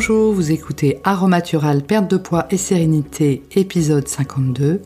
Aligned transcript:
Bonjour, 0.00 0.32
vous 0.32 0.50
écoutez 0.50 0.98
Aromatural, 1.04 1.82
perte 1.82 2.10
de 2.10 2.16
poids 2.16 2.46
et 2.50 2.56
sérénité, 2.56 3.42
épisode 3.52 4.08
52. 4.08 4.80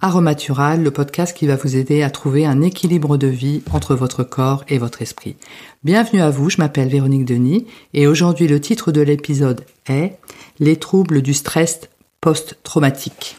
Aromatural, 0.00 0.82
le 0.82 0.90
podcast 0.90 1.36
qui 1.36 1.46
va 1.46 1.56
vous 1.56 1.76
aider 1.76 2.02
à 2.02 2.08
trouver 2.08 2.46
un 2.46 2.62
équilibre 2.62 3.18
de 3.18 3.26
vie 3.26 3.62
entre 3.72 3.94
votre 3.94 4.24
corps 4.24 4.64
et 4.68 4.78
votre 4.78 5.02
esprit. 5.02 5.36
Bienvenue 5.82 6.22
à 6.22 6.30
vous, 6.30 6.48
je 6.48 6.56
m'appelle 6.56 6.88
Véronique 6.88 7.26
Denis 7.26 7.66
et 7.92 8.06
aujourd'hui 8.06 8.48
le 8.48 8.58
titre 8.58 8.90
de 8.90 9.02
l'épisode 9.02 9.66
est 9.86 10.16
Les 10.60 10.76
troubles 10.76 11.20
du 11.20 11.34
stress 11.34 11.80
post-traumatique. 12.22 13.36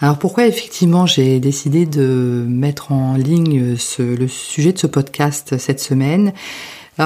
Alors 0.00 0.18
pourquoi 0.18 0.46
effectivement 0.46 1.04
j'ai 1.04 1.40
décidé 1.40 1.84
de 1.84 2.46
mettre 2.48 2.90
en 2.90 3.16
ligne 3.16 3.76
le 3.98 4.28
sujet 4.28 4.72
de 4.72 4.78
ce 4.78 4.86
podcast 4.86 5.58
cette 5.58 5.80
semaine? 5.80 6.32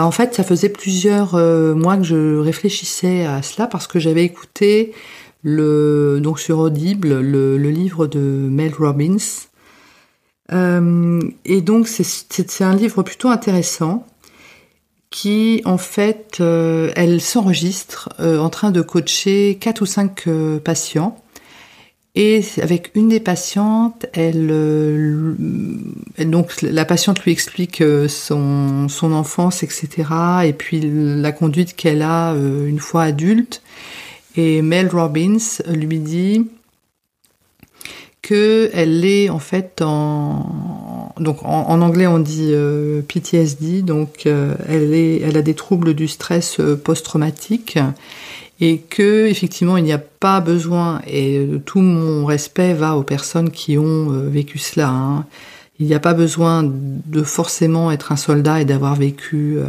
En 0.02 0.10
fait, 0.10 0.34
ça 0.34 0.44
faisait 0.44 0.68
plusieurs 0.68 1.34
euh, 1.34 1.74
mois 1.74 1.96
que 1.96 2.02
je 2.02 2.38
réfléchissais 2.38 3.24
à 3.26 3.42
cela 3.42 3.66
parce 3.66 3.86
que 3.86 3.98
j'avais 3.98 4.24
écouté 4.24 4.92
le 5.42 6.20
donc 6.22 6.40
sur 6.40 6.58
Audible 6.58 7.20
le, 7.20 7.56
livre 7.56 8.06
de 8.06 8.18
Mel 8.18 8.72
Robbins. 8.74 9.16
Euh, 10.52 11.20
et 11.44 11.60
donc 11.60 11.88
c'est 11.88 12.64
un 12.64 12.74
livre 12.74 13.02
plutôt 13.02 13.28
intéressant 13.28 14.06
qui 15.10 15.62
en 15.64 15.78
fait 15.78 16.38
euh, 16.40 16.90
elle 16.96 17.20
s'enregistre 17.20 18.08
en 18.18 18.50
train 18.50 18.70
de 18.70 18.80
coacher 18.82 19.58
quatre 19.60 19.82
ou 19.82 19.86
cinq 19.86 20.28
patients 20.64 21.23
et 22.16 22.44
avec 22.62 22.92
une 22.94 23.08
des 23.08 23.18
patientes, 23.18 24.06
elle, 24.12 24.48
euh, 24.50 25.34
donc 26.20 26.62
la 26.62 26.84
patiente 26.84 27.20
lui 27.24 27.32
explique 27.32 27.80
euh, 27.80 28.06
son, 28.06 28.88
enfance, 29.02 29.64
etc. 29.64 29.88
Et 30.44 30.52
puis 30.52 30.80
la 30.84 31.32
conduite 31.32 31.74
qu'elle 31.74 32.02
a 32.02 32.34
euh, 32.34 32.68
une 32.68 32.78
fois 32.78 33.02
adulte. 33.02 33.62
Et 34.36 34.62
Mel 34.62 34.88
Robbins 34.88 35.38
lui 35.68 35.98
dit 35.98 36.46
que 38.22 38.70
elle 38.72 39.04
est 39.04 39.28
en 39.28 39.38
fait 39.40 39.82
en 39.82 41.12
donc 41.18 41.44
en, 41.44 41.80
anglais 41.82 42.06
on 42.06 42.18
dit 42.18 42.52
PTSD 43.06 43.82
donc 43.82 44.26
elle 44.26 44.94
est 44.94 45.20
elle 45.20 45.36
a 45.36 45.42
des 45.42 45.54
troubles 45.54 45.94
du 45.94 46.08
stress 46.08 46.58
post-traumatique 46.82 47.78
et 48.60 48.78
que 48.78 49.26
effectivement 49.26 49.76
il 49.76 49.84
n'y 49.84 49.92
a 49.92 49.98
pas 49.98 50.40
besoin 50.40 51.00
et 51.06 51.46
tout 51.64 51.80
mon 51.80 52.24
respect 52.24 52.74
va 52.74 52.96
aux 52.96 53.02
personnes 53.02 53.50
qui 53.50 53.78
ont 53.78 54.12
euh, 54.12 54.28
vécu 54.28 54.58
cela. 54.58 54.88
Hein. 54.88 55.26
Il 55.80 55.86
n'y 55.86 55.94
a 55.94 56.00
pas 56.00 56.14
besoin 56.14 56.62
de 56.64 57.22
forcément 57.22 57.90
être 57.90 58.12
un 58.12 58.16
soldat 58.16 58.60
et 58.60 58.64
d'avoir 58.64 58.94
vécu 58.94 59.58
euh, 59.58 59.64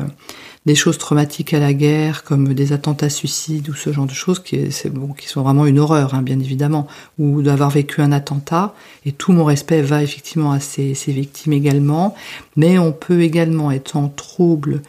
des 0.66 0.76
choses 0.76 0.98
traumatiques 0.98 1.54
à 1.54 1.60
la 1.60 1.74
guerre, 1.74 2.24
comme 2.24 2.54
des 2.54 2.74
attentats 2.74 3.10
suicides 3.10 3.70
ou 3.70 3.74
ce 3.74 3.92
genre 3.92 4.06
de 4.06 4.14
choses 4.14 4.40
qui, 4.40 4.72
sont 4.72 5.42
vraiment 5.42 5.66
une 5.66 5.80
horreur, 5.80 6.14
hein, 6.14 6.22
bien 6.22 6.40
évidemment, 6.40 6.88
ou 7.20 7.42
d'avoir 7.42 7.70
vécu 7.70 8.02
un 8.02 8.12
attentat. 8.12 8.74
Et 9.06 9.12
tout 9.12 9.32
mon 9.32 9.46
respect 9.46 9.82
va 9.82 10.02
effectivement 10.02 10.52
à 10.52 10.60
ces 10.60 10.96
victimes 11.08 11.54
également. 11.54 12.16
Mais 12.56 12.80
on 12.80 12.92
peut 12.92 13.22
également 13.22 13.72
être 13.72 13.96
en 13.96 14.10
trouble 14.10 14.82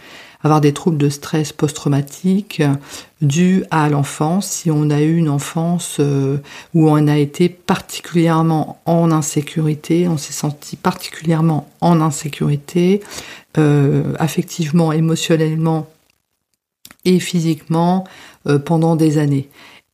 avoir 0.47 0.61
des 0.61 0.73
troubles 0.73 0.99
de 0.99 1.09
stress 1.09 1.53
post-traumatique 1.53 2.63
dus 3.21 3.65
à 3.71 3.89
l'enfance, 3.89 4.49
si 4.49 4.71
on 4.71 4.91
a 4.91 5.01
eu 5.01 5.17
une 5.17 5.29
enfance 5.29 5.97
euh, 6.01 6.39
où 6.75 6.89
on 6.91 7.09
a 7.09 7.17
été 7.17 7.49
particulièrement 7.49 8.81
en 8.85 9.11
insécurité, 9.11 10.07
on 10.07 10.19
s'est 10.19 10.33
senti 10.33 10.77
particulièrement 10.77 11.69
en 11.81 12.01
insécurité, 12.01 13.03
euh, 13.59 14.15
affectivement, 14.19 14.93
émotionnellement 14.93 15.89
et 17.05 17.21
physiquement 17.21 18.05
euh, 18.47 18.59
pendant 18.59 18.97
des 18.97 19.19
années. 19.19 19.49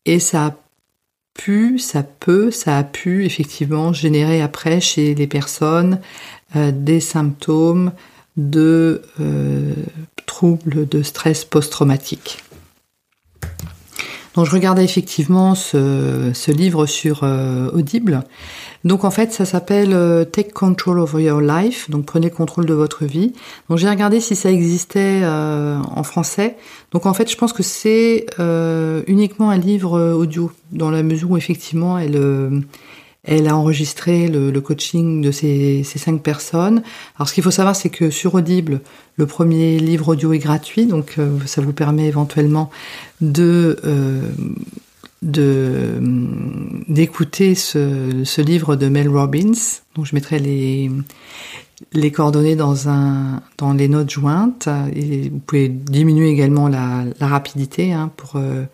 Et 0.04 0.18
ça 0.18 0.46
a 0.46 0.56
pu, 1.34 1.78
ça 1.78 2.02
peut, 2.02 2.50
ça 2.50 2.76
a 2.76 2.82
pu 2.84 3.24
effectivement 3.24 3.92
générer 3.92 4.42
après 4.42 4.80
chez 4.80 5.14
les 5.14 5.26
personnes 5.26 6.00
des 6.54 7.00
symptômes 7.00 7.92
de 8.36 9.00
troubles 10.32 10.88
de 10.88 11.02
stress 11.02 11.44
post-traumatique. 11.44 12.38
Donc 14.34 14.46
je 14.46 14.50
regardais 14.50 14.82
effectivement 14.82 15.54
ce, 15.54 16.50
livre 16.50 16.86
sur 16.86 17.20
euh, 17.22 17.70
Audible. 17.72 18.24
Donc 18.84 19.04
en 19.04 19.10
fait 19.10 19.30
ça 19.30 19.44
s'appelle 19.44 19.92
euh, 19.92 20.24
Take 20.24 20.52
Control 20.52 21.00
over 21.00 21.22
Your 21.22 21.42
Life, 21.42 21.90
donc 21.90 22.06
prenez 22.06 22.30
le 22.30 22.34
contrôle 22.34 22.64
de 22.64 22.72
votre 22.72 23.04
vie. 23.04 23.34
Donc 23.68 23.76
j'ai 23.76 23.90
regardé 23.90 24.20
si 24.20 24.34
ça 24.34 24.50
existait 24.50 25.20
euh, 25.22 25.76
en 25.94 26.02
français. 26.02 26.56
Donc 26.92 27.04
en 27.04 27.12
fait 27.12 27.30
je 27.30 27.36
pense 27.36 27.52
que 27.52 27.62
c'est 27.62 28.24
uniquement 29.06 29.50
un 29.50 29.58
livre 29.58 30.00
audio 30.14 30.50
dans 30.70 30.90
la 30.90 31.02
mesure 31.02 31.32
où 31.32 31.36
effectivement 31.36 31.98
elle 31.98 32.16
elle 33.24 33.46
a 33.46 33.56
enregistré 33.56 34.26
le, 34.28 34.60
coaching 34.60 35.22
de 35.22 35.30
ces, 35.30 35.84
cinq 35.84 36.22
personnes. 36.22 36.82
Alors 37.16 37.28
ce 37.28 37.34
qu'il 37.34 37.44
faut 37.44 37.52
savoir, 37.52 37.76
c'est 37.76 37.90
que 37.90 38.10
sur 38.10 38.34
Audible, 38.34 38.80
le 39.16 39.26
premier 39.26 39.78
livre 39.78 40.08
audio 40.08 40.32
est 40.32 40.38
gratuit, 40.38 40.86
donc 40.86 41.14
euh, 41.18 41.38
ça 41.46 41.62
vous 41.62 41.72
permet 41.72 42.06
éventuellement 42.06 42.70
de 43.20 43.78
euh, 43.84 44.22
d'écouter 46.88 47.54
ce, 47.54 48.40
livre 48.40 48.74
de 48.74 48.88
Mel 48.88 49.08
Robbins. 49.08 49.52
Donc 49.94 50.06
je 50.06 50.14
mettrai 50.14 50.38
les 50.38 50.90
les 51.92 52.12
coordonnées 52.12 52.56
dans 52.56 52.88
un 52.88 53.40
dans 53.58 53.72
les 53.72 53.88
notes 53.88 54.10
jointes 54.10 54.68
vous 54.68 55.40
pouvez 55.40 55.68
diminuer 55.68 56.28
également 56.28 56.68
la, 56.68 57.04
rapidité 57.20 57.92
hein, 57.92 58.10
pour 58.16 58.34
euh, 58.36 58.64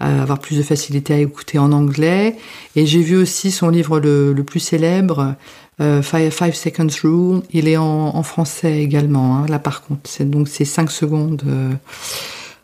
avoir 0.00 0.38
plus 0.38 0.56
de 0.56 0.62
facilité 0.62 1.14
à 1.14 1.18
écouter 1.18 1.58
en 1.58 1.72
anglais. 1.72 2.36
Et 2.76 2.86
j'ai 2.86 3.00
vu 3.00 3.16
aussi 3.16 3.50
son 3.50 3.68
livre 3.68 4.00
le, 4.00 4.34
plus 4.42 4.60
célèbre, 4.60 5.34
euh, 5.80 6.02
Five, 6.02 6.54
Seconds 6.54 6.94
Rule. 7.02 7.42
Il 7.52 7.68
est 7.68 7.76
en, 7.76 8.22
français 8.22 8.82
également. 8.82 9.36
Hein, 9.36 9.46
là, 9.48 9.58
par 9.58 9.82
contre, 9.82 10.02
c'est 10.04 10.28
donc 10.28 10.48
c'est 10.48 10.64
5 10.64 10.90
secondes, 10.90 11.42
euh, 11.46 11.72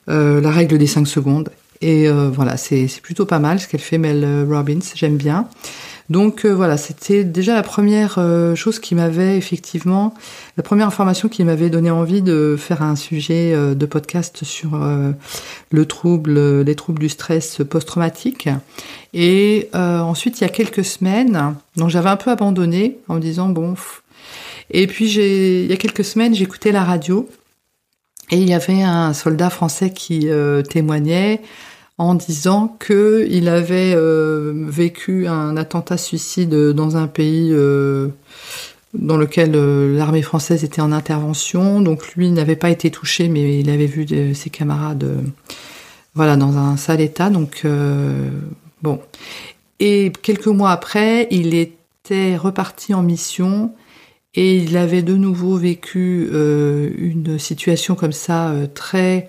euh, 0.08 0.40
la 0.40 0.50
règle 0.50 0.78
des 0.78 0.86
5 0.86 1.06
secondes. 1.06 1.50
Et 1.80 2.08
euh, 2.08 2.30
voilà, 2.30 2.56
c'est 2.56 2.88
plutôt 3.02 3.24
pas 3.24 3.38
mal 3.38 3.58
ce 3.58 3.68
qu'elle 3.68 3.80
fait, 3.80 3.98
Mel 3.98 4.46
Robbins. 4.48 4.80
J'aime 4.94 5.16
bien. 5.16 5.48
Donc 6.10 6.44
euh, 6.44 6.52
voilà, 6.52 6.76
c'était 6.76 7.22
déjà 7.22 7.54
la 7.54 7.62
première 7.62 8.16
euh, 8.18 8.56
chose 8.56 8.80
qui 8.80 8.96
m'avait 8.96 9.38
effectivement, 9.38 10.12
la 10.56 10.64
première 10.64 10.88
information 10.88 11.28
qui 11.28 11.44
m'avait 11.44 11.70
donné 11.70 11.88
envie 11.88 12.20
de 12.20 12.56
faire 12.58 12.82
un 12.82 12.96
sujet 12.96 13.52
euh, 13.54 13.76
de 13.76 13.86
podcast 13.86 14.44
sur 14.44 14.70
le 15.70 15.86
trouble, 15.86 16.62
les 16.62 16.74
troubles 16.74 16.98
du 16.98 17.08
stress 17.08 17.62
post-traumatique. 17.68 18.48
Et 19.14 19.68
ensuite, 19.72 20.40
il 20.40 20.44
y 20.44 20.46
a 20.46 20.50
quelques 20.50 20.84
semaines, 20.84 21.54
donc 21.76 21.90
j'avais 21.90 22.08
un 22.08 22.16
peu 22.16 22.30
abandonné 22.30 22.98
en 23.08 23.14
me 23.14 23.20
disant 23.20 23.48
bon. 23.48 23.74
Et 24.70 24.86
puis 24.86 25.08
j'ai, 25.08 25.64
il 25.64 25.70
y 25.70 25.72
a 25.72 25.76
quelques 25.76 26.04
semaines, 26.04 26.34
j'écoutais 26.34 26.72
la 26.72 26.84
radio 26.84 27.28
et 28.30 28.36
il 28.36 28.48
y 28.48 28.54
avait 28.54 28.82
un 28.82 29.12
soldat 29.12 29.50
français 29.50 29.90
qui 29.90 30.28
témoignait 30.68 31.40
en 32.00 32.14
disant 32.14 32.74
que 32.78 33.28
il 33.30 33.46
avait 33.46 33.92
euh, 33.94 34.54
vécu 34.54 35.26
un 35.26 35.58
attentat 35.58 35.98
suicide 35.98 36.54
dans 36.54 36.96
un 36.96 37.06
pays 37.06 37.50
euh, 37.52 38.08
dans 38.94 39.18
lequel 39.18 39.52
euh, 39.54 39.98
l'armée 39.98 40.22
française 40.22 40.64
était 40.64 40.80
en 40.80 40.92
intervention. 40.92 41.82
Donc 41.82 42.14
lui 42.14 42.30
n'avait 42.30 42.56
pas 42.56 42.70
été 42.70 42.90
touché, 42.90 43.28
mais 43.28 43.60
il 43.60 43.68
avait 43.68 43.84
vu 43.84 44.06
ses 44.34 44.48
camarades 44.48 45.06
voilà 46.14 46.36
dans 46.36 46.56
un 46.56 46.78
sale 46.78 47.02
état. 47.02 47.28
Donc 47.28 47.66
bon. 48.80 48.98
Et 49.78 50.10
quelques 50.22 50.46
mois 50.46 50.70
après, 50.70 51.28
il 51.30 51.52
était 51.52 52.34
reparti 52.34 52.94
en 52.94 53.02
mission 53.02 53.74
et 54.34 54.56
il 54.56 54.78
avait 54.78 55.02
de 55.02 55.16
nouveau 55.16 55.58
vécu 55.58 56.30
une 56.32 57.38
situation 57.38 57.94
comme 57.94 58.12
ça 58.12 58.54
très 58.74 59.28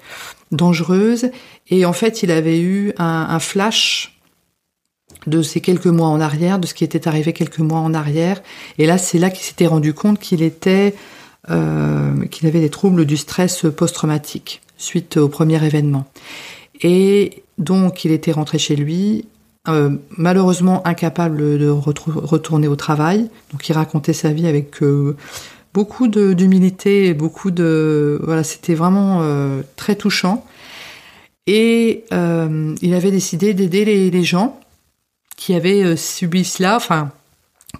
dangereuse. 0.52 1.32
Et 1.70 1.86
en 1.86 1.94
fait, 1.94 2.24
il 2.24 2.32
avait 2.32 2.60
eu 2.60 2.94
un, 2.98 3.40
flash 3.40 4.20
de 5.28 5.42
ces 5.42 5.62
quelques 5.62 5.88
mois 5.88 6.08
en 6.08 6.20
arrière, 6.20 6.60
de 6.60 6.68
ce 6.68 6.74
qui 6.74 6.84
était 6.84 7.08
arrivé 7.08 7.34
quelques 7.34 7.60
mois 7.60 7.80
en 7.80 7.94
arrière. 7.94 8.42
Et 8.78 8.86
là, 8.86 8.98
c'est 8.98 9.20
là 9.20 9.30
qu'il 9.30 9.44
s'était 9.44 9.68
rendu 9.68 9.94
compte 9.94 10.20
qu'il 10.20 10.42
était, 10.42 10.96
euh, 11.50 12.26
qu'il 12.28 12.48
avait 12.48 12.62
des 12.62 12.70
troubles 12.70 13.06
du 13.06 13.18
stress 13.18 13.66
post-traumatique 13.76 14.62
suite 14.78 15.18
au 15.18 15.30
premier 15.30 15.64
événement. 15.64 16.06
Et 16.82 17.44
donc, 17.58 18.04
il 18.06 18.12
était 18.12 18.32
rentré 18.32 18.58
chez 18.58 18.76
lui, 18.76 19.28
euh, 19.68 19.96
malheureusement 20.18 20.86
incapable 20.88 21.60
de 21.60 21.70
retourner 21.70 22.68
au 22.68 22.76
travail. 22.76 23.30
Donc, 23.52 23.70
il 23.70 23.74
racontait 23.74 24.14
sa 24.14 24.32
vie 24.32 24.48
avec 24.48 24.82
euh, 24.82 25.16
beaucoup 25.74 26.08
d'humilité 26.08 27.06
et 27.06 27.14
beaucoup 27.14 27.52
de, 27.52 28.20
voilà, 28.24 28.44
c'était 28.44 28.76
vraiment 28.76 29.22
très 29.76 29.96
touchant. 29.96 30.46
Et 31.48 32.06
euh, 32.14 32.76
il 32.82 32.94
avait 32.94 33.12
décidé 33.12 33.54
d'aider 33.54 33.84
les, 33.86 34.24
gens 34.24 34.60
qui 35.38 35.56
avaient 35.56 35.84
euh, 35.84 35.96
subi 35.96 36.46
cela, 36.46 36.76
enfin, 36.76 37.12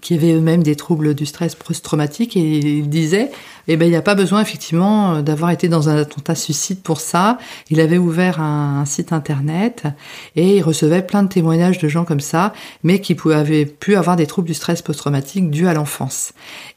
qui 0.00 0.14
avaient 0.14 0.32
eux-mêmes 0.32 0.62
des 0.62 0.76
troubles 0.76 1.14
du 1.14 1.26
stress 1.26 1.54
post-traumatique 1.54 2.36
et 2.36 2.58
il 2.58 2.88
disait 2.88 3.30
eh 3.68 3.76
ben 3.76 3.86
il 3.86 3.90
n'y 3.90 3.96
a 3.96 4.02
pas 4.02 4.14
besoin 4.14 4.40
effectivement 4.40 5.22
d'avoir 5.22 5.50
été 5.50 5.68
dans 5.68 5.88
un 5.88 5.96
attentat 5.96 6.34
suicide 6.34 6.80
pour 6.82 7.00
ça. 7.00 7.38
Il 7.70 7.80
avait 7.80 7.98
ouvert 7.98 8.40
un, 8.40 8.84
site 8.86 9.12
internet 9.12 9.84
et 10.34 10.56
il 10.56 10.62
recevait 10.62 11.02
plein 11.02 11.22
de 11.22 11.28
témoignages 11.28 11.78
de 11.78 11.88
gens 11.88 12.04
comme 12.04 12.20
ça, 12.20 12.52
mais 12.82 13.00
qui 13.00 13.16
avaient 13.32 13.66
pu 13.66 13.94
avoir 13.94 14.16
des 14.16 14.26
troubles 14.26 14.48
du 14.48 14.54
stress 14.54 14.82
post-traumatique 14.82 15.50
dus 15.50 15.68
à 15.68 15.74
l'enfance. 15.74 16.32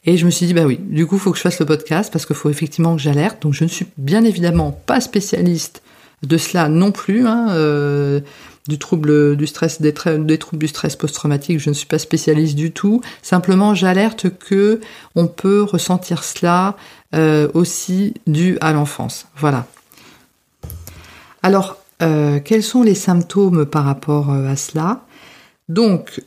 Et 0.05 0.17
je 0.17 0.25
me 0.25 0.31
suis 0.31 0.45
dit 0.45 0.53
bah 0.53 0.65
oui, 0.65 0.79
du 0.79 1.07
coup 1.07 1.17
faut 1.17 1.31
que 1.31 1.37
je 1.37 1.41
fasse 1.41 1.59
le 1.59 1.65
podcast 1.65 2.11
parce 2.11 2.25
qu'il 2.25 2.35
faut 2.35 2.49
effectivement 2.49 2.95
que 2.95 3.01
j'alerte. 3.01 3.41
Donc 3.41 3.53
je 3.53 3.63
ne 3.63 3.69
suis 3.69 3.87
bien 3.97 4.23
évidemment 4.23 4.71
pas 4.85 5.01
spécialiste 5.01 5.81
de 6.23 6.37
cela 6.37 6.69
non 6.69 6.91
plus. 6.91 7.27
Hein, 7.27 7.49
euh, 7.51 8.19
du 8.67 8.79
trouble 8.79 9.35
du 9.35 9.45
stress, 9.45 9.79
des, 9.79 9.93
troubles 9.93 10.57
du 10.57 10.67
stress 10.67 10.95
post-traumatique, 10.95 11.59
je 11.59 11.69
ne 11.69 11.75
suis 11.75 11.85
pas 11.85 11.99
spécialiste 11.99 12.55
du 12.55 12.71
tout. 12.71 13.01
Simplement, 13.21 13.75
j'alerte 13.75 14.35
que 14.39 14.79
on 15.13 15.27
peut 15.27 15.61
ressentir 15.61 16.23
cela 16.23 16.75
euh, 17.13 17.47
aussi 17.53 18.15
dû 18.25 18.57
à 18.61 18.73
l'enfance. 18.73 19.27
Voilà. 19.37 19.67
Alors, 21.43 21.77
euh, 22.01 22.39
quels 22.43 22.63
sont 22.63 22.81
les 22.81 22.95
symptômes 22.95 23.67
par 23.67 23.85
rapport 23.85 24.31
à 24.31 24.55
cela? 24.55 25.05
Donc, 25.69 26.23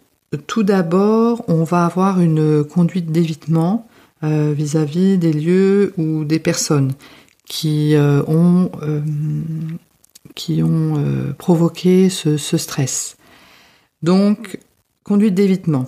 tout 0.46 0.62
d'abord, 0.62 1.44
on 1.48 1.64
va 1.64 1.86
avoir 1.86 2.20
une 2.20 2.62
conduite 2.62 3.10
d'évitement 3.10 3.88
vis-à-vis 4.22 5.16
des 5.16 5.32
lieux 5.32 5.92
ou 5.96 6.24
des 6.24 6.40
personnes 6.40 6.92
qui 7.48 7.94
ont 7.96 8.70
qui 10.38 10.62
ont 10.62 10.94
euh, 10.96 11.32
provoqué 11.36 12.08
ce, 12.08 12.36
stress. 12.56 13.16
Donc, 14.02 14.58
conduite 15.02 15.34
d'évitement. 15.34 15.86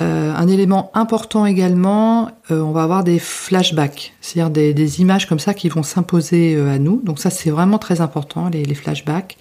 Euh, 0.00 0.32
un 0.34 0.48
élément 0.48 0.90
important 0.94 1.44
également, 1.44 2.30
euh, 2.50 2.60
on 2.60 2.70
va 2.70 2.84
avoir 2.84 3.04
des 3.04 3.18
flashbacks, 3.18 4.14
c'est-à-dire 4.20 4.74
des, 4.74 5.00
images 5.00 5.26
comme 5.26 5.38
ça 5.38 5.52
qui 5.54 5.68
vont 5.68 5.82
s'imposer 5.82 6.58
à 6.58 6.78
nous. 6.78 7.02
Donc 7.02 7.18
ça, 7.18 7.30
c'est 7.30 7.50
vraiment 7.50 7.78
très 7.78 8.00
important, 8.00 8.48
les, 8.48 8.74
flashbacks. 8.74 9.36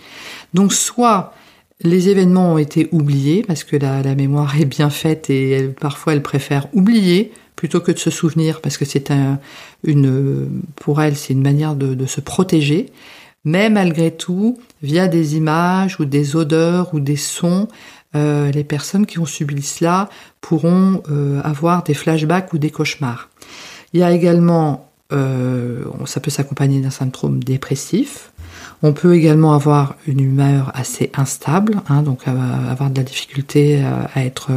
Donc 0.53 0.73
soit 0.73 1.33
les 1.81 2.09
événements 2.09 2.53
ont 2.53 2.57
été 2.57 2.89
oubliés, 2.91 3.45
parce 3.47 3.63
que 3.63 3.77
la, 3.77 4.15
mémoire 4.15 4.59
est 4.59 4.65
bien 4.65 4.89
faite 4.89 5.29
et 5.29 5.69
parfois 5.79 6.13
elle 6.13 6.23
préfère 6.23 6.67
oublier 6.73 7.31
plutôt 7.57 7.81
que 7.81 7.91
de 7.91 7.99
se 7.99 8.09
souvenir, 8.09 8.61
parce 8.61 8.77
que 8.77 8.85
c'est 8.85 9.11
un, 9.11 9.39
une, 9.83 10.63
pour 10.77 11.01
elle, 11.01 11.17
c'est 11.17 11.33
une 11.33 11.41
manière 11.41 11.75
de 11.75 12.05
se 12.05 12.21
protéger 12.21 12.85
mais 13.47 13.69
malgré 13.69 14.11
tout, 14.11 14.59
via 14.83 15.07
des 15.07 15.37
images 15.37 16.01
ou 16.01 16.05
des 16.05 16.35
odeurs 16.35 16.93
ou 16.93 16.99
des 16.99 17.15
sons, 17.15 17.69
euh, 18.13 18.51
les 18.51 18.65
personnes 18.65 19.05
qui 19.05 19.19
ont 19.19 19.25
subi 19.25 19.61
cela 19.61 20.09
pourront 20.41 21.01
euh, 21.09 21.41
avoir 21.43 21.83
des 21.83 21.93
flashbacks 21.93 22.51
ou 22.51 22.57
des 22.57 22.71
cauchemars. 22.71 23.29
Il 23.93 24.01
y 24.01 24.03
a 24.03 24.11
également, 24.11 24.89
euh, 25.13 25.85
ça 26.05 26.19
peut 26.19 26.29
s'accompagner 26.29 26.81
d'un 26.81 26.89
syndrome 26.89 27.41
dépressif. 27.41 28.33
On 28.83 28.91
peut 28.91 29.15
également 29.15 29.53
avoir 29.53 29.95
une 30.07 30.19
humeur 30.19 30.71
assez 30.73 31.09
instable, 31.15 31.81
hein, 31.87 32.01
donc 32.01 32.27
avoir 32.27 32.89
de 32.89 32.97
la 32.97 33.03
difficulté 33.03 33.81
à, 34.13 34.25
être, 34.25 34.51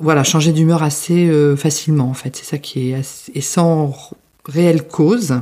voilà, 0.00 0.24
changer 0.24 0.52
d'humeur 0.52 0.82
assez 0.82 1.30
facilement 1.56 2.08
en 2.08 2.14
fait. 2.14 2.36
C'est 2.36 2.44
ça 2.44 2.58
qui 2.58 2.92
est 2.92 3.30
et 3.34 3.40
sans 3.40 3.94
réelle 4.46 4.86
cause. 4.86 5.34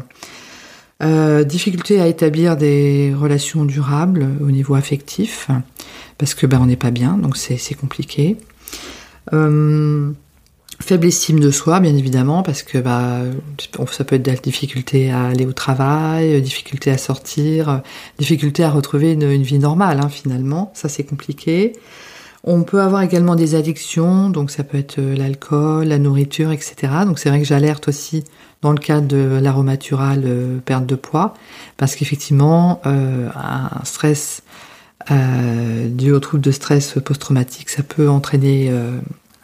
Euh, 1.03 1.45
difficulté 1.45 1.99
à 2.01 2.07
établir 2.07 2.59
des 2.59 3.15
relations 3.19 3.65
durables 3.65 4.29
au 4.43 4.51
niveau 4.51 4.75
affectif, 4.75 5.49
parce 6.19 6.35
que 6.35 6.47
ben, 6.47 6.61
on 6.61 6.67
n'est 6.67 6.77
pas 6.77 6.91
bien, 6.91 7.17
donc 7.17 7.39
c'est 7.39 7.75
compliqué. 7.75 8.37
Euh, 9.33 10.11
faible 10.79 11.07
estime 11.07 11.41
de 11.41 11.51
soi, 11.51 11.81
bien 11.81 11.97
évidemment, 11.97 12.43
parce 12.43 12.63
que 12.63 12.77
bah, 12.77 13.21
ça 13.91 14.05
peut 14.05 14.17
être 14.17 14.25
de 14.27 14.31
la 14.31 14.37
difficulté 14.37 15.11
à 15.11 15.29
aller 15.29 15.47
au 15.47 15.55
travail, 15.55 16.43
difficulté 16.43 16.91
à 16.91 16.99
sortir, 16.99 17.81
difficulté 18.19 18.63
à 18.63 18.71
retrouver 18.71 19.13
une, 19.13 19.43
vie 19.43 19.59
normale, 19.59 20.01
hein, 20.03 20.11
finalement. 20.11 20.71
Ça, 20.75 20.91
c'est 20.91 21.05
compliqué. 21.05 21.73
On 22.43 22.63
peut 22.63 22.81
avoir 22.81 23.03
également 23.03 23.37
des 23.37 23.55
addictions, 23.55 24.31
donc 24.31 24.51
ça 24.51 24.65
peut 24.65 24.79
être 24.79 24.99
euh, 24.99 25.15
l'alcool, 25.15 25.89
la 25.89 25.99
nourriture, 25.99 26.53
etc. 26.53 26.75
Donc 27.05 27.19
c'est 27.19 27.29
vrai 27.29 27.41
que 27.41 27.47
j'alerte 27.47 27.89
aussi 27.89 28.25
dans 28.63 28.73
le 28.73 28.79
cas 28.79 29.01
de 29.01 29.39
l'aromatural 29.43 30.23
euh, 30.25 30.59
perte 30.59 30.87
de 30.87 30.95
poids, 30.95 31.35
parce 31.77 31.97
qu'effectivement, 31.97 32.81
euh, 32.87 33.29
un 33.35 33.85
stress 33.85 34.43
dû 35.09 36.13
au 36.13 36.21
trouble 36.21 36.43
de 36.43 36.51
stress 36.53 36.95
post-traumatique, 37.05 37.71
ça 37.71 37.83
peut 37.83 38.09
entraîner 38.09 38.71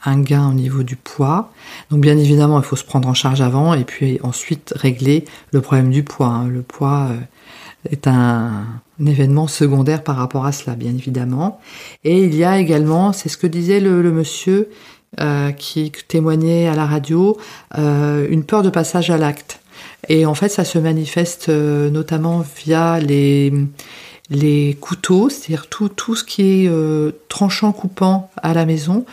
un 0.04 0.20
gain 0.20 0.48
au 0.48 0.52
niveau 0.52 0.84
du 0.84 0.94
poids. 0.94 1.50
Donc 1.90 2.02
bien 2.02 2.16
évidemment, 2.18 2.60
il 2.60 2.64
faut 2.64 2.76
se 2.76 2.84
prendre 2.84 3.08
en 3.08 3.14
charge 3.14 3.40
avant 3.40 3.72
et 3.74 3.84
puis 3.84 4.20
ensuite 4.22 4.74
régler 4.76 5.24
le 5.52 5.62
problème 5.62 5.90
du 5.90 6.04
poids. 6.04 6.28
Hein. 6.28 6.46
Le 6.46 6.62
poids 6.62 7.08
est 7.90 8.06
un, 8.06 8.64
événement 9.04 9.46
secondaire 9.46 10.02
par 10.02 10.16
rapport 10.16 10.46
à 10.46 10.52
cela, 10.52 10.74
bien 10.74 10.90
évidemment. 10.90 11.60
Et 12.04 12.22
il 12.22 12.34
y 12.34 12.44
a 12.44 12.58
également, 12.58 13.12
c'est 13.12 13.28
ce 13.28 13.36
que 13.36 13.46
disait 13.46 13.80
le, 13.80 14.10
monsieur, 14.10 14.70
euh, 15.20 15.52
qui 15.52 15.92
témoignait 16.08 16.66
à 16.68 16.74
la 16.74 16.86
radio 16.86 17.36
euh, 17.78 18.26
une 18.30 18.44
peur 18.44 18.62
de 18.62 18.70
passage 18.70 19.10
à 19.10 19.18
l'acte. 19.18 19.60
Et 20.08 20.24
en 20.24 20.34
fait, 20.34 20.48
ça 20.48 20.64
se 20.64 20.78
manifeste 20.78 21.48
euh, 21.48 21.90
notamment 21.90 22.42
via 22.64 22.98
les, 23.00 23.52
les 24.30 24.76
couteaux, 24.80 25.28
c'est-à-dire 25.28 25.68
tout, 25.68 25.90
tout 25.90 26.16
ce 26.16 26.24
qui 26.24 26.64
est 26.64 26.70
tranchant, 27.28 27.72
coupant 27.72 28.30
à 28.42 28.54
la 28.54 28.64
maison. 28.64 29.04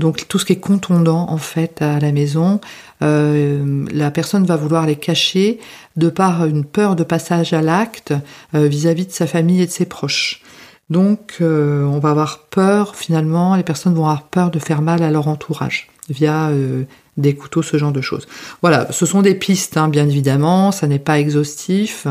Donc 0.00 0.26
tout 0.26 0.38
ce 0.38 0.44
qui 0.44 0.54
est 0.54 0.60
contondant 0.60 1.26
en 1.28 1.38
fait 1.38 1.80
à 1.82 2.00
la 2.00 2.10
maison, 2.10 2.60
la 3.00 4.10
personne 4.10 4.44
va 4.44 4.56
vouloir 4.56 4.86
les 4.86 4.96
cacher 4.96 5.60
de 5.96 6.08
par 6.08 6.44
une 6.44 6.64
peur 6.64 6.96
de 6.96 7.04
passage 7.04 7.52
à 7.52 7.62
l'acte 7.62 8.12
vis-à-vis 8.52 9.06
de 9.06 9.12
sa 9.12 9.26
famille 9.26 9.62
et 9.62 9.66
de 9.66 9.70
ses 9.70 9.86
proches. 9.86 10.42
Donc 10.90 11.36
euh, 11.40 11.84
on 11.84 12.00
va 12.00 12.10
avoir 12.10 12.40
peur 12.50 12.96
finalement, 12.96 13.54
les 13.54 13.62
personnes 13.62 13.94
vont 13.94 14.06
avoir 14.06 14.24
peur 14.24 14.50
de 14.50 14.58
faire 14.58 14.82
mal 14.82 15.02
à 15.02 15.10
leur 15.10 15.28
entourage 15.28 15.88
via 16.08 16.48
euh, 16.48 16.82
des 17.16 17.36
couteaux, 17.36 17.62
ce 17.62 17.76
genre 17.76 17.92
de 17.92 18.00
choses. 18.00 18.26
Voilà, 18.60 18.90
ce 18.90 19.06
sont 19.06 19.22
des 19.22 19.36
pistes, 19.36 19.76
hein, 19.76 19.88
bien 19.88 20.08
évidemment, 20.08 20.72
ça 20.72 20.88
n'est 20.88 20.98
pas 20.98 21.20
exhaustif, 21.20 22.08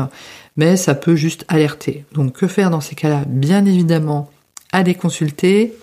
mais 0.56 0.78
ça 0.78 0.94
peut 0.94 1.14
juste 1.14 1.44
alerter. 1.48 2.06
Donc 2.14 2.32
que 2.32 2.46
faire 2.46 2.70
dans 2.70 2.80
ces 2.80 2.94
cas-là? 2.94 3.24
Bien 3.26 3.66
évidemment, 3.66 4.30
aller 4.72 4.94
consulter 4.94 5.74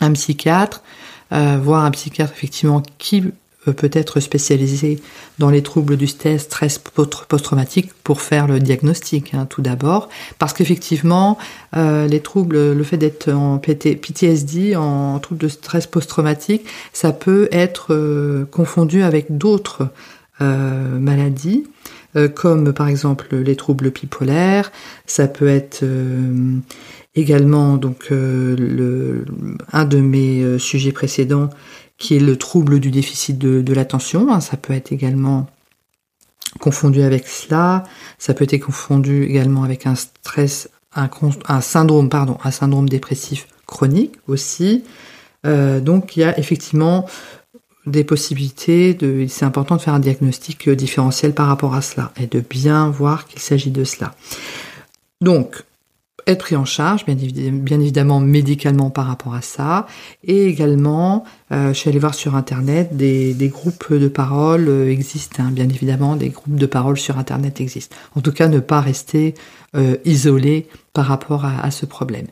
un 0.00 0.12
psychiatre, 0.12 0.82
euh, 1.32 1.58
voir 1.62 1.84
un 1.84 1.90
psychiatre 1.90 2.32
effectivement 2.32 2.82
qui 2.98 3.32
peut 3.72 3.90
être 3.92 4.20
spécialisé 4.20 5.00
dans 5.38 5.50
les 5.50 5.62
troubles 5.62 5.96
du 5.96 6.06
stress 6.06 6.78
post-traumatique 6.78 7.90
pour 8.04 8.20
faire 8.20 8.46
le 8.46 8.60
diagnostic 8.60 9.34
hein, 9.34 9.46
tout 9.48 9.62
d'abord, 9.62 10.08
parce 10.38 10.52
qu'effectivement 10.52 11.38
euh, 11.76 12.06
les 12.06 12.20
troubles, 12.20 12.72
le 12.72 12.84
fait 12.84 12.96
d'être 12.96 13.32
en 13.32 13.58
PTSD, 13.58 14.76
en 14.76 15.18
trouble 15.18 15.40
de 15.40 15.48
stress 15.48 15.86
post-traumatique, 15.86 16.66
ça 16.92 17.12
peut 17.12 17.48
être 17.52 17.92
euh, 17.92 18.46
confondu 18.50 19.02
avec 19.02 19.36
d'autres 19.36 19.88
euh, 20.40 20.98
maladies 20.98 21.64
comme 22.34 22.72
par 22.72 22.88
exemple 22.88 23.36
les 23.36 23.56
troubles 23.56 23.90
bipolaires, 23.90 24.72
ça 25.06 25.28
peut 25.28 25.48
être 25.48 25.84
également 27.14 27.76
donc 27.76 28.08
le, 28.10 29.24
un 29.72 29.84
de 29.84 30.00
mes 30.00 30.58
sujets 30.58 30.92
précédents 30.92 31.50
qui 31.98 32.16
est 32.16 32.20
le 32.20 32.36
trouble 32.36 32.80
du 32.80 32.90
déficit 32.90 33.38
de, 33.38 33.72
l'attention. 33.72 34.32
Hein. 34.32 34.40
ça 34.40 34.56
peut 34.56 34.72
être 34.72 34.92
également 34.92 35.46
confondu 36.60 37.02
avec 37.02 37.26
cela. 37.26 37.84
Ça 38.18 38.34
peut 38.34 38.46
être 38.48 38.64
confondu 38.64 39.24
également 39.24 39.64
avec 39.64 39.86
un 39.86 39.94
stress, 39.94 40.68
un, 40.94 41.60
syndrome, 41.60 42.08
pardon, 42.08 42.38
un 42.44 42.50
syndrome 42.50 42.88
dépressif 42.88 43.46
chronique 43.66 44.14
aussi. 44.26 44.84
Euh, 45.44 45.80
donc 45.80 46.16
il 46.16 46.20
y 46.20 46.24
a 46.24 46.38
effectivement 46.38 47.06
des 47.86 48.04
possibilités. 48.04 48.94
De, 48.94 49.26
c'est 49.28 49.44
important 49.44 49.76
de 49.76 49.80
faire 49.80 49.94
un 49.94 50.00
diagnostic 50.00 50.68
différentiel 50.68 51.34
par 51.34 51.46
rapport 51.46 51.74
à 51.74 51.82
cela 51.82 52.12
et 52.20 52.26
de 52.26 52.40
bien 52.40 52.88
voir 52.90 53.26
qu'il 53.26 53.40
s'agit 53.40 53.70
de 53.70 53.84
cela. 53.84 54.14
Donc 55.20 55.64
être 56.26 56.40
pris 56.40 56.56
en 56.56 56.64
charge, 56.64 57.04
bien, 57.06 57.80
évidemment 57.80 58.18
médicalement 58.20 58.90
par 58.90 59.06
rapport 59.06 59.34
à 59.34 59.42
ça, 59.42 59.86
et 60.24 60.46
également, 60.46 61.24
euh, 61.52 61.68
je 61.68 61.78
suis 61.78 61.88
allée 61.88 62.00
voir 62.00 62.14
sur 62.14 62.34
internet 62.34 62.96
des, 62.96 63.34
groupes 63.52 63.92
de 63.92 64.08
parole 64.08 64.68
euh, 64.68 64.90
existent, 64.90 65.44
hein, 65.44 65.50
bien 65.52 65.68
évidemment, 65.68 66.16
des 66.16 66.30
groupes 66.30 66.56
de 66.56 66.66
parole 66.66 66.98
sur 66.98 67.18
internet 67.18 67.60
existent. 67.60 67.94
En 68.16 68.20
tout 68.20 68.32
cas, 68.32 68.48
ne 68.48 68.58
pas 68.58 68.80
rester 68.80 69.34
euh, 69.76 69.96
isolé 70.04 70.66
par 70.92 71.06
rapport 71.06 71.44
à, 71.44 71.70
ce 71.70 71.86
problème. 71.86 72.26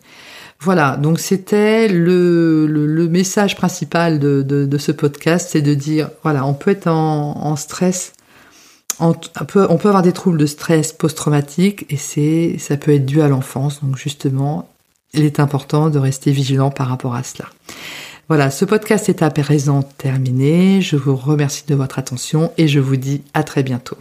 Voilà, 0.60 0.96
donc 0.96 1.18
c'était 1.18 1.88
le, 1.88 3.08
message 3.10 3.56
principal 3.56 4.18
de, 4.18 4.78
ce 4.78 4.92
podcast, 4.92 5.48
c'est 5.52 5.62
de 5.62 5.74
dire, 5.74 6.10
voilà, 6.22 6.46
on 6.46 6.54
peut 6.54 6.70
être 6.70 6.88
en 6.88 7.56
stress 7.56 8.12
on 9.00 9.14
peut, 9.14 9.62
avoir 9.62 10.02
des 10.02 10.12
troubles 10.12 10.38
de 10.38 10.46
stress 10.46 10.92
post-traumatique 10.92 11.86
et 11.90 11.96
c'est, 11.96 12.56
ça 12.58 12.76
peut 12.76 12.92
être 12.94 13.06
dû 13.06 13.20
à 13.22 13.28
l'enfance. 13.28 13.82
Donc 13.82 13.96
justement, 13.96 14.68
il 15.12 15.24
est 15.24 15.40
important 15.40 15.90
de 15.90 15.98
rester 15.98 16.32
vigilant 16.32 16.70
par 16.70 16.88
rapport 16.88 17.14
à 17.14 17.22
cela. 17.22 17.48
Voilà, 18.28 18.50
ce 18.50 18.64
podcast 18.64 19.08
est 19.08 19.22
à 19.22 19.30
présent 19.30 19.82
terminé. 19.82 20.80
Je 20.80 20.96
vous 20.96 21.16
remercie 21.16 21.64
de 21.66 21.74
votre 21.74 21.98
attention 21.98 22.52
et 22.56 22.68
je 22.68 22.80
vous 22.80 22.96
dis 22.96 23.22
à 23.34 23.42
très 23.42 23.62
bientôt. 23.62 23.96